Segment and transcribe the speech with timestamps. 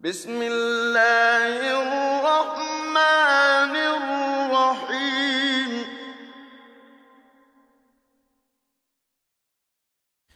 [0.00, 3.74] بسم الله الرحمن
[4.56, 5.70] الرحيم.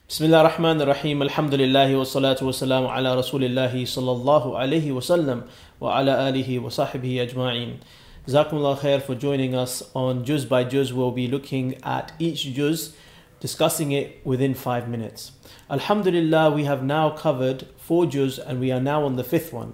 [0.09, 1.21] بسم الله الرحمن الرحيم.
[1.21, 5.41] الحمد لله والصلاة والسلام على رسول الله صلى الله عليه وسلم
[5.81, 7.81] وعلى آله وصحبه أجمعين.
[8.29, 10.93] Jazakumullah khair for joining us on Juz by Juz.
[10.93, 12.93] We'll be looking at each Juz,
[13.39, 15.31] discussing it within five minutes.
[15.69, 19.73] Alhamdulillah, we have now covered four Juz and we are now on the fifth one.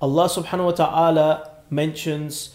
[0.00, 2.54] Allah subhanahu wa ta'ala mentions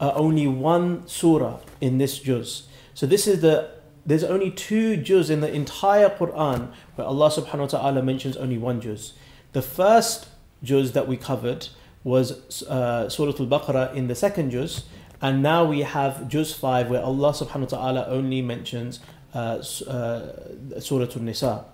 [0.00, 2.68] uh, only one surah in this Juz.
[2.94, 7.58] So this is the there's only two juz in the entire Quran where Allah subhanahu
[7.58, 9.14] wa ta'ala mentions only one juz.
[9.52, 10.28] The first
[10.62, 11.68] juz that we covered
[12.04, 14.84] was uh, Surah Al-Baqarah in the second juz,
[15.20, 19.00] and now we have juz 5 where Allah subhanahu wa ta'ala only mentions
[19.34, 21.64] uh, uh, Surah Al-Nisa.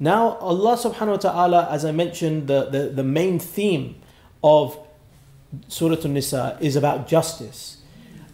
[0.00, 3.96] Now Allah subhanahu wa ta'ala, as I mentioned, the, the, the main theme
[4.42, 4.78] of
[5.68, 7.78] Surah Al-Nisa is about justice.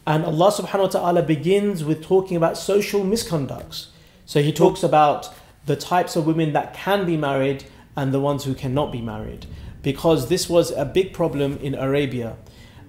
[0.07, 3.87] And Allah subhanahu wa ta'ala begins with talking about social misconducts.
[4.27, 5.33] So He talks about
[5.67, 7.65] the types of women that can be married
[7.97, 9.47] and the ones who cannot be married.
[9.83, 12.37] Because this was a big problem in Arabia.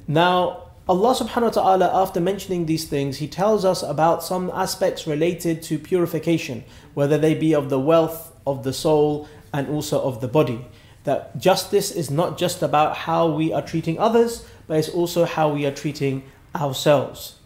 [0.08, 5.08] Now, Allah subhanahu wa ta'ala, after mentioning these things, He tells us about some aspects
[5.08, 10.22] related to purification, whether they be of the wealth, of the soul, and also of
[10.22, 10.63] the body.
[11.03, 15.50] That justice is not just about how we are treating others, but it's also how
[15.50, 16.22] we are treating
[16.53, 17.39] ourselves.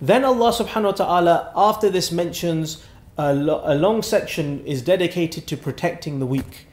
[0.00, 2.84] Then Allah subhanahu wa ta'ala, after this mentions
[3.16, 6.66] a, lo- a long section is dedicated to protecting the weak.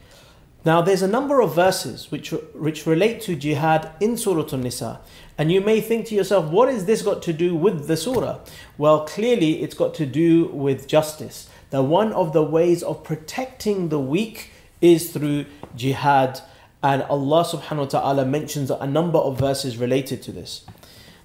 [0.66, 5.00] Now there's a number of verses which, which relate to jihad in Surah An-Nisa.
[5.38, 8.39] And you may think to yourself, what has this got to do with the surah?
[8.78, 11.47] Well, clearly it's got to do with justice.
[11.69, 16.41] That one of the ways of protecting the weak is through jihad.
[16.81, 20.66] And Allah subhanahu wa ta'ala mentions a number of verses related to this.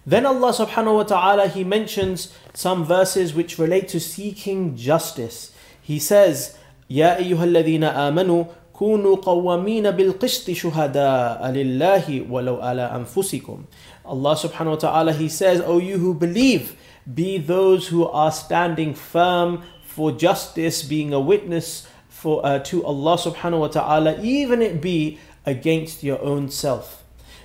[0.04, 5.54] Then Allah subhanahu wa ta'ala he mentions some verses which relate to seeking justice.
[5.80, 13.64] He says, Ya ayyuhalladhina amanu kunu qawwamina bil qisti shuhada'a lillahi walau ala anfusikum.
[14.04, 16.76] Allah subhanahu wa ta'ala he says, O you who believe,
[17.12, 23.16] be those who are standing firm for justice, being a witness for uh, to Allah
[23.16, 27.02] subhanahu wa ta'ala, even it be against your own self.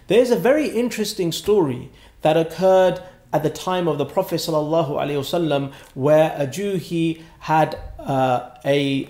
[0.07, 3.01] There's a very interesting story that occurred
[3.33, 9.09] at the time of the Prophet ﷺ, where a Jew he had uh, a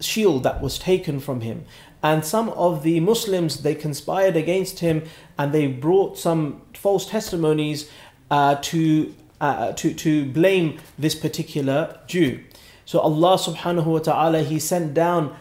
[0.00, 1.64] shield that was taken from him,
[2.02, 5.02] and some of the Muslims they conspired against him
[5.38, 7.90] and they brought some false testimonies
[8.30, 12.40] uh, to uh, to to blame this particular Jew.
[12.84, 15.36] So Allah Subhanahu wa Taala He sent down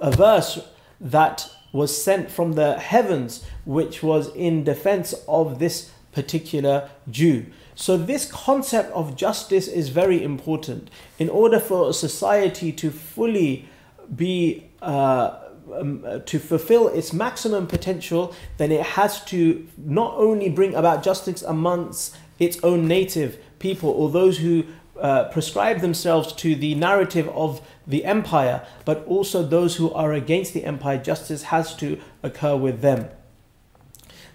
[0.00, 0.60] a verse
[1.00, 7.46] that was sent from the heavens, which was in defense of this particular Jew.
[7.74, 10.88] So, this concept of justice is very important.
[11.18, 13.68] In order for a society to fully
[14.14, 15.38] be uh,
[15.72, 21.42] um, to fulfill its maximum potential, then it has to not only bring about justice
[21.42, 24.64] amongst its own native people or those who
[25.00, 30.54] uh, prescribe themselves to the narrative of the empire, but also those who are against
[30.54, 30.98] the empire.
[30.98, 33.08] Justice has to occur with them.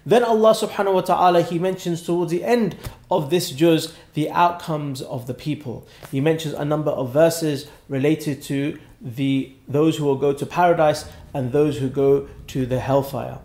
[0.06, 2.76] Then Allah subhanahu wa ta'ala He mentions towards the end
[3.10, 5.86] of this juz the outcomes of the people.
[6.10, 11.06] He mentions a number of verses related to the those who will go to paradise
[11.34, 13.38] and those who go to the hellfire.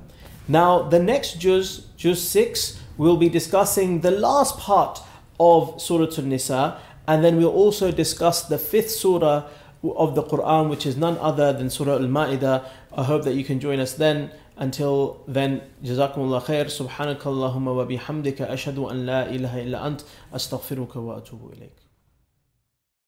[0.47, 5.01] Now the next juz, juz 6, we'll be discussing the last part
[5.39, 9.47] of Surah An-Nisa and then we'll also discuss the fifth surah
[9.83, 12.65] of the Quran which is none other than Surah Al-Ma'idah.
[12.97, 14.31] I hope that you can join us then.
[14.57, 16.65] Until then, Jazakumullah khair.
[16.65, 21.84] Subhanakallahumma wa bihamdika ashhadu an la ilaha illa ant astaghfiruka wa atubu ilayk.